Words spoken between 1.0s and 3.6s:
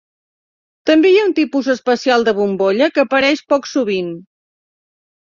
hi ha un tipus especial de bombolla que apareix